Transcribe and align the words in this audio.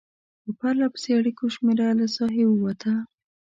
په 0.43 0.51
پرلپسې 0.59 1.09
اړیکو 1.19 1.45
شمېره 1.55 1.87
له 1.99 2.07
ساحې 2.15 2.43
ووته. 2.47 2.93